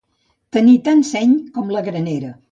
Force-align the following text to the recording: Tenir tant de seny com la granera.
Tenir 0.55 0.73
tant 0.87 1.03
de 1.05 1.09
seny 1.09 1.35
com 1.59 1.69
la 1.75 1.83
granera. 1.89 2.33